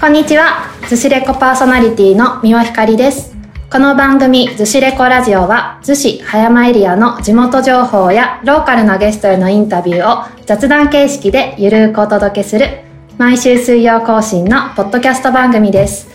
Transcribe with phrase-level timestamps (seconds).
[0.00, 0.70] こんにちは。
[0.88, 3.34] ズシレコパーソナリティの三輪ひかりです。
[3.68, 12.84] この番組、ズシレコラジオは、逗子葉山エリアの地元情報やローカルなゲストへのインタビューを雑談形式でゆるーくお届けする、
[13.18, 16.06] 毎週水曜更新のポッドキャスト番組です。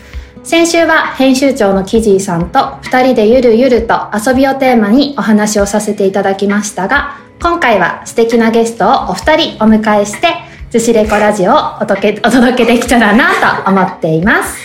[0.45, 10.27] 先週は編集長のキジーさんと二人でゆるゆると遊びをテーマにお話をさせていただきましたが、今回は素敵なゲストをお二人お迎えして、
[10.73, 14.57] 寿司レコラジオをお届けお届けできたらなと思っています。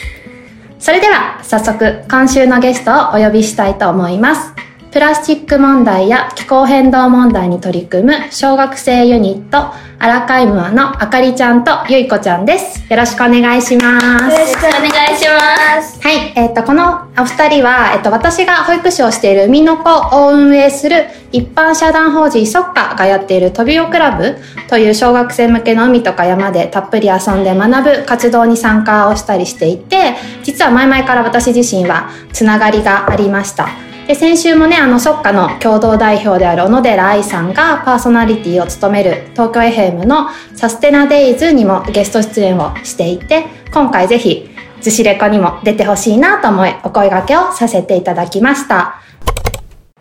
[0.78, 4.67] それでは早速今週のゲストをお呼びしたいと思います。
[4.90, 12.90] プラスチック問題や気候変動問題に取り組む小学生ユニットアラカイムアのあかりちゃんとゆいこちゃんです。
[12.90, 14.24] よろしくお願いします。
[14.24, 14.80] よろしくお願
[15.12, 16.00] いします。
[16.00, 24.36] はい、えっ、と、このお二人は、えっ、と、私が保育士をしている海の子を運営する一般社団法人ソッカがやっているトビオクラブ
[24.68, 30.14] という小学生向けの海とか山でたっぷり遊んで学ぶ活動に参加をしたりしていて、
[30.44, 33.87] 実は前々から私自身はつながりがありました。
[34.08, 44.48] で先週もねあのソッカの共同代表である小野寺愛さんがパーソナリティを務める東京 FM のサステナデイズにもゲスト出演をしていて今回ぜひ
[44.80, 49.02] ズシレコにも出てほしいなと思いお声掛けをさせていただきました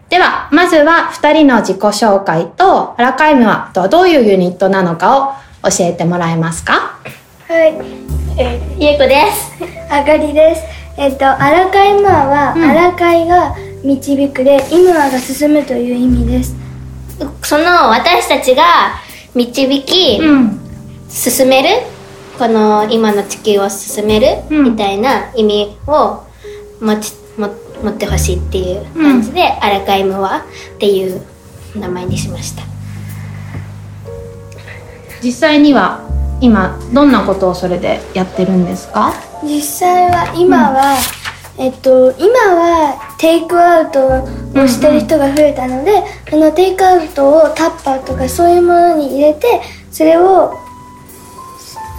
[0.08, 5.34] ではまずは2人の自己紹介とアラカイムはとはどういうユニットなのかを
[5.70, 6.98] 教えてもらえますか？
[7.50, 7.74] はい、
[8.40, 9.52] えー、ゆうこです。
[9.94, 10.62] あかりです。
[10.98, 13.54] えっと、アラカイムアは、うんアラカイが
[13.88, 16.56] 導くで、イムアが進むという意味です。
[17.44, 19.00] その私たちが
[19.34, 20.60] 導き、ん。
[21.10, 21.70] 進める
[22.38, 24.64] この今の地球を進める、うん。
[24.72, 26.24] みたいな意味を
[26.82, 27.50] 持ちも
[27.82, 31.22] 持ってほしいっていう感じで、アラカイムはっていう
[31.76, 32.64] 名前にしました。
[35.24, 36.02] 実際には
[36.42, 39.14] 今どんなことをそれでやってるんですか？
[39.44, 40.98] 実際は、今は、
[41.58, 49.62] えっと、今はテイクアウトをしてる人が増えたので、そのテイクアウトをタッパーとかそういうものに入れて、
[49.92, 50.54] それを、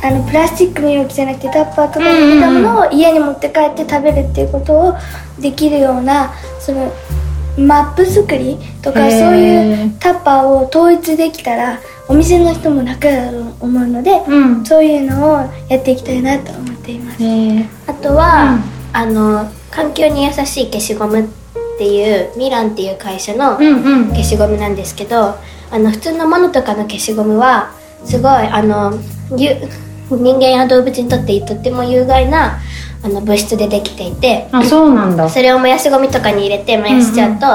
[0.01, 4.95] あのプラスチックの容器じゃなくてタッパーとかに入れたものを家に持って帰って食べるっていうことを
[5.41, 6.93] できるようなその
[7.59, 14.65] マップ作りとかそういうタッパーを統一できたらお店の人も楽だと思うので、うん。
[14.65, 15.37] そういうのを
[15.69, 17.19] やっていきたいなと思っています。
[17.87, 18.59] あとは、
[18.95, 21.29] あの環境に優しい消しゴムっ
[21.79, 24.09] ていうミランっていう会社のうんうん。
[24.09, 25.37] 消しゴムなんですけど
[25.71, 27.73] あの普通のものとかの消しゴムは
[28.05, 28.99] すごいあの
[29.37, 29.57] ゆ
[30.11, 32.59] 人間や動物にとってとっても有害な
[33.03, 35.29] あの物質でできていてあそうなんだ。
[35.29, 37.47] それを燃やしゴミとかに入れて燃やしちゃうと、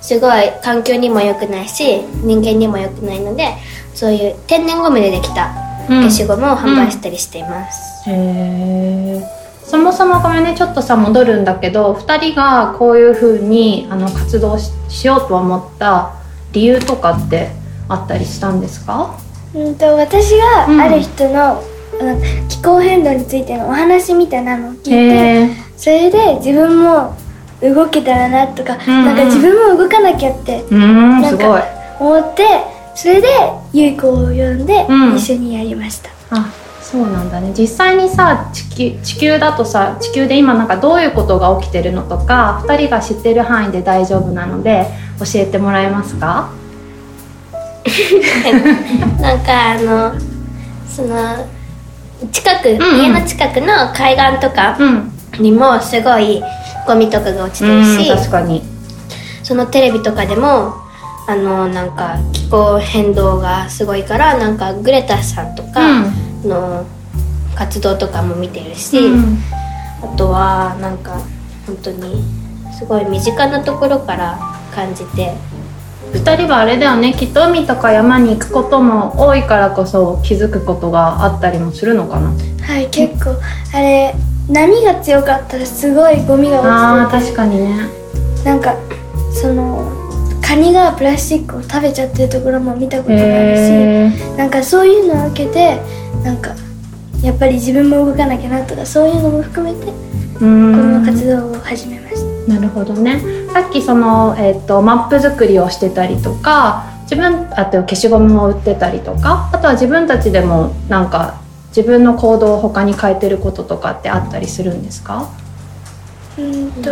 [0.00, 3.54] すごい環境にも良くないし人間にも良くないので
[3.94, 5.52] そういう天然ゴムでできた
[5.88, 9.41] 消しゴムを販売したりしています、へえ
[9.72, 16.12] そもそもごめんねちょっとさ戻るんだけど2人がこういうふうにあの活動ししようと思った
[16.52, 17.52] 理由とかって
[17.88, 19.14] あったりしたんですか？
[19.54, 20.76] うんと私うん。
[20.76, 27.16] がある人の、あの気候変動についてのお話みたいなのを聞いてそれで自分も
[27.62, 29.04] 動けたらなとか、うんうん。
[29.06, 31.64] なんか自分も動かなきゃってうーんなんか
[31.98, 32.46] 思って
[32.94, 33.28] それで
[33.72, 35.16] ゆい子を呼んでうん。
[35.16, 36.11] 一緒にやりました、あ
[36.92, 37.54] そうなんだね。
[37.56, 44.86] 実際にさ地球地球だとさ地球で今なんかどういうことが起きてるのとか2人が知ってる範囲で大丈夫なので
[45.18, 46.50] 教えてもらえますか？
[49.20, 50.12] なんかあの
[50.86, 51.46] その
[52.30, 53.00] 近く、んうん。
[53.00, 55.12] 家の近くの海岸とかうん。
[55.38, 56.42] にもすごい
[56.86, 58.62] ゴミとかが落ちてるし、確かに。
[59.42, 60.74] そのテレビとかでも
[61.26, 65.80] あのなんか気候変動がすごいからなんかグレタさんとか
[66.44, 66.84] の
[67.54, 69.38] 活動とかも見てるし、うん
[70.04, 71.12] あとはなんか
[71.64, 72.24] 本当に
[72.76, 74.36] すごい身近なところから
[74.74, 75.32] 感じて
[76.12, 82.32] 2人はあれだよねきっと海とか山に行くことも多いからこそ気づくことがあったりもするのかな？
[82.66, 83.40] はい結構。
[83.72, 84.12] あれ
[84.48, 86.58] 波が強かったらすごいゴミが
[87.04, 87.88] あー落ちて確かにね。
[88.42, 88.74] てなんか
[89.32, 89.88] その
[90.42, 95.80] カニがプラスチックを食べちゃってるところも見たことがあるしへなんかそういうのを受けて
[96.24, 96.54] なんか
[97.22, 99.92] やっぱり自分も動かなきゃなとかそういうのも含めて
[100.38, 101.02] こん。
[101.04, 102.16] の活動を始めまし
[102.46, 102.54] た。
[102.54, 103.20] なるほどね。
[103.52, 115.28] さっきその、えー、とマップ作りをしてたりとか自分あと消しゴムを売ってたりとかあとは自分たちでもなんか自分の行動を他に変えてることとかってあったりするんですか？
[116.38, 116.90] うんと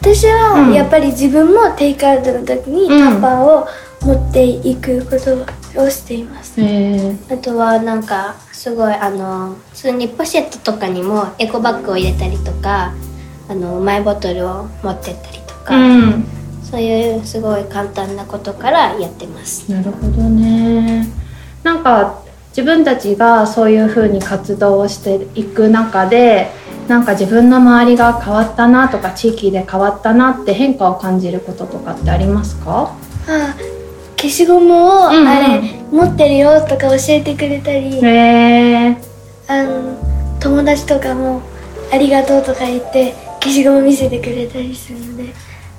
[0.00, 0.68] 私うん。
[0.68, 2.88] はやっぱり自分もテイクアウトの時にうん。
[2.88, 3.66] タッパーを
[4.02, 5.44] 持っていくこと
[5.76, 6.60] をしています。
[7.30, 12.92] あとはなんかすごいあの普通にポシェットとかにもエコバッグを入れたりとか
[13.48, 16.24] あのマイボトルを持ってったりとか、うん。
[16.62, 19.72] そういうすごい簡単なことからやってます。
[19.72, 21.08] なるほどね。
[21.64, 26.48] なんか自分たちがそういう風に活動をしていく中で
[26.86, 32.94] なんか自分の周りが変わったなとか地域で変わったなって変化を感じることとかってありますか？
[33.28, 33.54] あ
[34.20, 38.96] 消しゴムを、うんうんあれ持ってるよとか教えてくれたり、へえ
[39.48, 41.42] あの友達とかも
[41.92, 43.12] ありがとうとか言って
[43.42, 45.32] 消しゴム見せてくれたりするので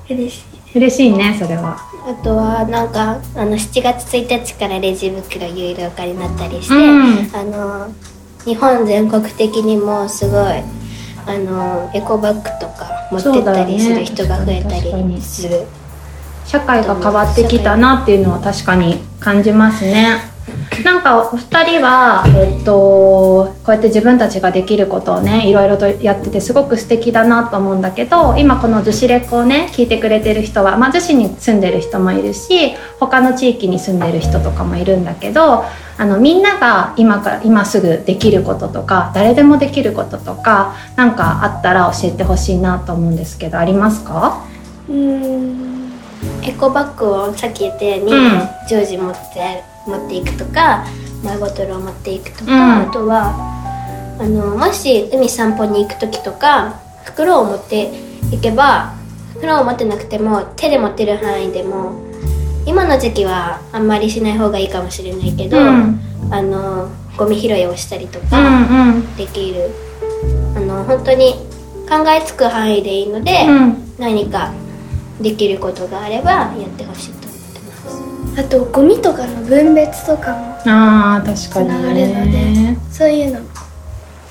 [0.09, 1.77] 嬉しい嬉しいねそれは。
[2.05, 7.35] あとはなんかあの7月1日からレジ袋有料化になったりして、うん。
[7.35, 7.93] あの
[8.43, 10.63] 日本全国的にもすごい
[11.25, 15.67] あのエコバッグとか持ってったりする人が増えたりする、
[16.45, 20.29] 社会が変わってきたなっていうのは確かに感じますね。
[20.83, 35.65] なんかお二人は、えっと、こうやって自分たちができることをねいろいろとやっててすごく素敵だなと思うんだけど今この「逗子レコ」をね聞いてくれてる人は、まあ、逗子に住んでる人もいるし他の地域に住んでる人とかもいるんだけど
[35.97, 44.41] あのみんなが今から今すぐできることとか誰でもできることとかなんかあったら教えてほしいなと思うんですけどありますか？
[44.89, 45.60] うん。
[46.43, 50.85] エコバッグをさっき言ったように、うん常時持って持っていくとか
[51.23, 52.89] マイボトルを持っていくとか、うん。
[52.89, 53.33] あとは
[54.19, 57.91] あのもし海散歩に行く時とか袋を持って
[58.31, 58.93] いけば
[59.33, 61.99] 袋を持ってなくても手で持ってる範囲でも
[62.65, 65.99] 今の時期はあんまりしない方がいいかもしれないけど、うん。
[66.31, 69.15] あのゴミ拾いをしたりとうかんうん。
[69.17, 69.71] できる、
[70.55, 71.33] あの本当に
[71.89, 73.95] 考えつく範囲でいいので、うん。
[73.97, 74.53] 何か
[75.21, 78.41] できることがあればやってほしいと思ってます。
[78.41, 83.49] あとゴミとかの分別とかもあー確かつながにるのでねそういうのも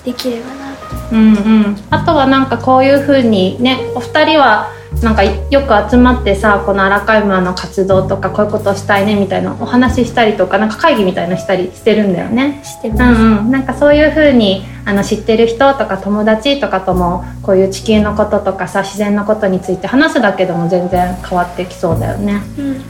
[0.05, 0.71] できればな。
[1.11, 1.37] とうんう
[1.71, 1.77] ん。
[1.91, 4.73] あとはなんかこういう風にねお二人は
[5.03, 12.61] なんかよく集まってさこの荒川村の活動とかこういうことをしたいねみたいなお話ししたりとかなんか会議みたいなのしたりしてるんだよね。
[12.63, 13.03] うしてます。
[13.03, 22.43] んうん、なんかそういう風にあの知ってる人とか友達とかともこういう地球のこととかさ自然のことについて話すだけでも全然変わってきそうだよね。
[22.59, 22.83] うん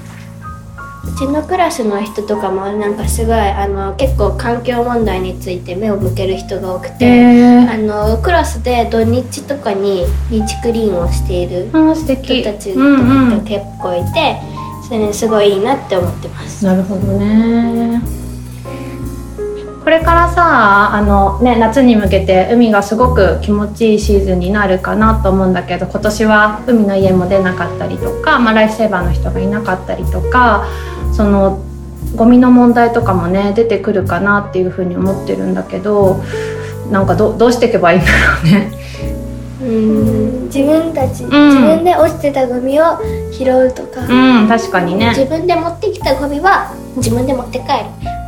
[1.02, 14.41] うちのクラスの人とかもなんかすごいあの結構環境問題について目を向ける人が多くて、へあのクラスで土日とかにビーチクリーンをしている人たちとうんうんかが結構いて、
[14.87, 16.64] それすごいいいなって思ってます。
[16.67, 18.19] なるほどね
[19.82, 30.67] これからさあの、ね、夏に向けて海がすごく気持ちいいシーズンになるかなと思うんだけど今年は海の家も出なかったりとか、まあ、ライフセーバーの人がいなかったりとか
[31.12, 31.65] その
[32.15, 36.23] ゴミの問題とかもね出てくるかなっていうふうに思ってるんだけど
[36.91, 38.81] なんかどどうしていけばいいんだろうね。
[39.62, 41.29] うん自分たち、ん。
[41.29, 42.99] 自分で落ちてたゴミを
[43.31, 45.11] 拾うとか、うん確かにね。
[45.11, 47.69] 自分で持ってきたゴミは自分で持って帰る。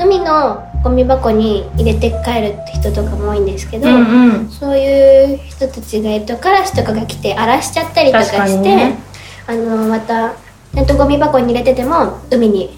[0.01, 4.51] 海のゴミ箱に入れて帰るって人とかも多いんですけど、うんうん。
[4.51, 8.99] そういう人たちがいるとカラスとかが来て荒らしちゃったりとかして、ね。
[9.47, 10.33] あのまた
[10.75, 12.77] ちゃんとゴミ箱に入れてても海に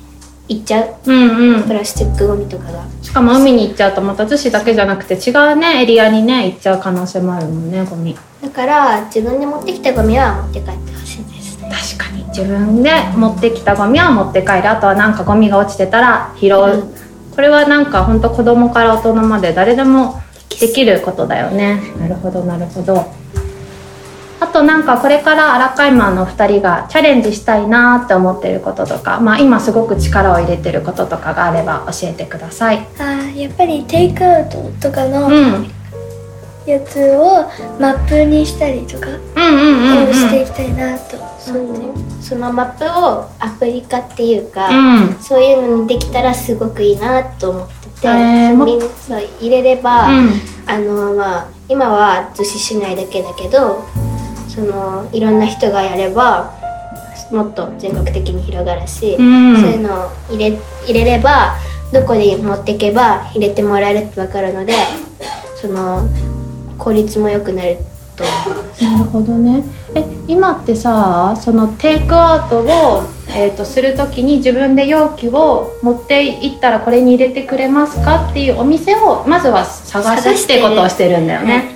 [0.49, 0.97] 行っちゃう。
[1.07, 1.63] うんうん。
[1.63, 2.85] プラスチックゴミとかが。
[3.01, 8.17] しかも海に行っちゃうとまた逗子だけじゃなくて違うねエリアにね行っちゃう可能性もあるもんねゴミ。
[8.43, 11.71] だから自分で持ってきたゴミは持って帰ってほしいですね。
[11.97, 12.25] 確かに。
[12.25, 14.69] 自分で持ってきたゴミは持って帰る。
[14.69, 16.94] あとはなんかゴミが落ちてたら拾う、うん
[17.35, 20.21] これはなんか本当子供から大人まで誰でも
[20.61, 21.81] できることだよね。
[21.99, 23.05] なるほどなるほど。
[24.41, 32.87] あとなんかこれからアラカイマーの2人がチャレンジしたいなって思ってることとか、まあ、今すごく力を入れてることとかがあれば教えてください。
[32.99, 35.71] あーやっぱりテイクアウトとかのうん
[36.67, 37.45] やつを
[37.79, 45.15] マップにしたりとかしていきたいなとそうねそのマップをアプリ化っていうか、うん。
[45.21, 48.87] そういうのにできたらすごくいいなと思ってて、えーもみんな
[49.41, 50.31] 入れれば、うん。
[50.67, 53.85] あのまあ今は逗子市内だけだけど
[54.49, 56.55] そのいろんな人がやれば
[57.31, 59.61] もっと全国的に広がるし、うん。
[59.61, 61.57] そういうのを入れ入れれば
[61.93, 64.73] どこに持っていけば入れてもらえるって分かるので
[65.61, 66.09] その
[66.79, 67.79] 効率も良くなる
[68.17, 68.25] と。
[68.85, 69.65] なるほどね
[69.95, 81.74] え今ってさそのテイクアウトを、えー、とする時に自分で容器を持っていったらこれに入れてくれますかっていうお店をまずは探すっ探しててことをしてるんだよね。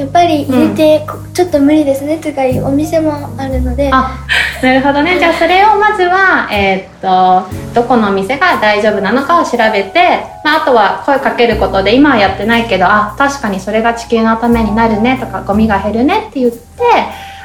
[0.00, 3.90] やっぱり入れて、こちょっと無理ですねとかいうお店もあるので。
[3.92, 4.26] あ
[4.62, 5.18] なるほどね。
[5.18, 16.58] じゃあそれをまずは、えーっとどこのお店が大丈夫なのかを調べて、まあ、あとは声かけることで今はやってないけどあ確かにそれが地球のためになるねとかゴミが減るねって言って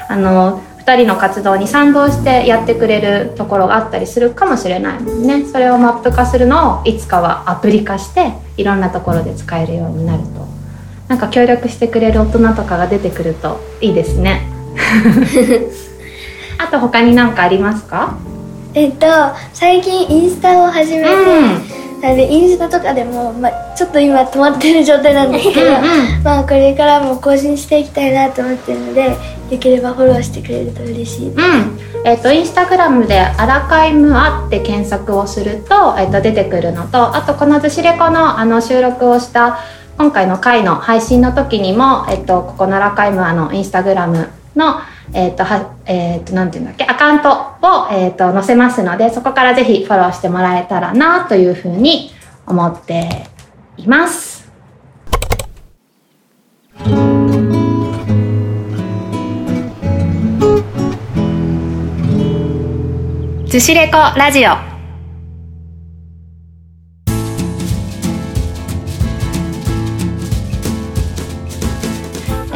[0.08, 5.44] あの2人の活動に賛同してやってくれるところがあったりするかもしれないもんね。
[5.44, 10.55] それをマップ化するのをいつかはアプリ化していろんなところで使えるようになると
[11.08, 14.48] なんか協力してくれる大人とかが出てくるといいですね。
[16.58, 18.16] あと他に何かありますか？
[18.74, 19.06] えっと
[19.52, 21.08] 最近インスタを始めて、
[22.02, 26.22] なのでインスタとかでも、まあ、ちょっと今止まってる状態なんですけど、うんうん。
[26.22, 29.16] まあこれからも更新していきたいなと思ってるので
[29.50, 31.42] よければフォローしてくれると嬉しいです。
[31.42, 39.58] うん、えっ、とインスタグラムで「アラカイムア」って検索をすると,、えっと出てくるのとあとこの「ずしレコの」あの収録をした
[39.98, 44.80] 今回の回の配信の時にも、えっとここの「アラカイムア」のインスタグラムの
[45.12, 52.12] えっ、とはえっ、となんていうんだっけアカウントを、えっと載せますのでそこからぜひフォローしてもらえたらなというふうに
[52.46, 53.26] 思って
[53.78, 54.36] います。
[63.46, 64.75] ずしレコラジオ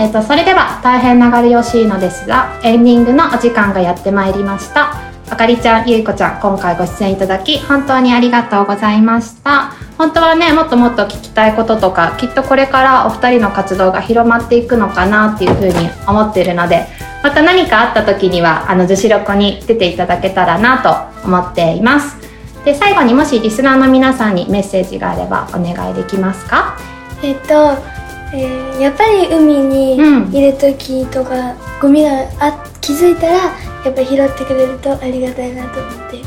[0.00, 4.95] えー、とそれでは大変流れ惜しいのですがエンディングのお時間がやってまいりました。
[5.28, 9.75] あかりちゃんゆいこちゃん今回ご出演いただき本当にありがとうございました。
[9.99, 16.87] 本当はねもっともっと聞きたいこととかきっとこれからお二人の活動が広まっていくのかなっていうふうに思っているので
[17.23, 22.16] また何かあった時にはあの女子ロコに出ていただけたらなと思っています。
[22.64, 26.78] で最後にもしリスナーの皆さんにメッセージがあればお願いできますか？
[27.23, 27.76] えっと、
[28.32, 30.34] えーやっぱり海にうん。
[30.34, 33.50] いる時とか、ゴミがあ気づいたらや
[33.90, 36.20] っぱり拾ってくれるとありがたいなと思って。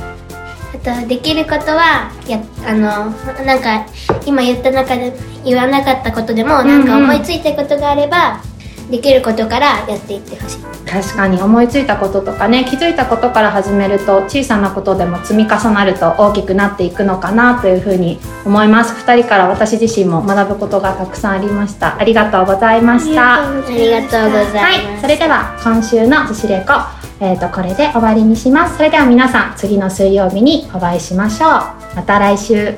[0.92, 3.12] あとできることはやあの
[3.46, 3.86] なんか
[4.26, 5.14] 今言った中で
[5.46, 8.42] 言わなかったことでも、なんか思いついたことがあれば
[8.90, 10.74] できることからやっていってほしい。
[10.86, 18.94] 確かに思いついたこととかね気づいたことから始めると小さなことでも積み重なると大きくなっていくのかなというふうに思います。
[18.94, 21.98] 2人から私自身も学ぶことがたくさんありました。
[21.98, 23.50] ありがとうございました。
[23.50, 26.74] ありがとうございます、はいそれでは今週の「ずしレコ」
[27.20, 28.78] えー、とこれで終わりにします。
[28.78, 31.50] それでは皆さん次の水曜日にお会いしましょう。
[31.96, 32.76] また来週